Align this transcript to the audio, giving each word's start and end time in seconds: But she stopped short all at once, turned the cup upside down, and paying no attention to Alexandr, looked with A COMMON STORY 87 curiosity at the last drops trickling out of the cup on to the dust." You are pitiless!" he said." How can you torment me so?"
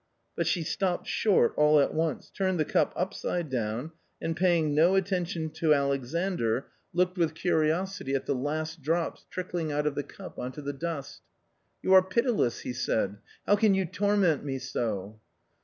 But 0.35 0.47
she 0.47 0.63
stopped 0.63 1.05
short 1.05 1.53
all 1.57 1.79
at 1.79 1.93
once, 1.93 2.31
turned 2.31 2.59
the 2.59 2.65
cup 2.65 2.91
upside 2.95 3.51
down, 3.51 3.91
and 4.19 4.35
paying 4.35 4.73
no 4.73 4.95
attention 4.95 5.51
to 5.51 5.75
Alexandr, 5.75 6.65
looked 6.91 7.19
with 7.19 7.29
A 7.29 7.33
COMMON 7.33 7.37
STORY 7.37 7.65
87 7.67 7.67
curiosity 7.67 8.15
at 8.15 8.25
the 8.25 8.33
last 8.33 8.81
drops 8.81 9.27
trickling 9.29 9.71
out 9.71 9.85
of 9.85 9.93
the 9.93 10.01
cup 10.01 10.39
on 10.39 10.51
to 10.53 10.61
the 10.63 10.73
dust." 10.73 11.21
You 11.83 11.93
are 11.93 12.01
pitiless!" 12.01 12.61
he 12.61 12.73
said." 12.73 13.17
How 13.45 13.55
can 13.55 13.75
you 13.75 13.85
torment 13.85 14.43
me 14.43 14.57
so?" 14.57 15.19